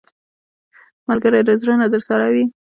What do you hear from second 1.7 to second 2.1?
نه